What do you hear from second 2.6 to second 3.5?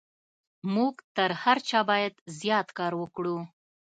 کار وکړو.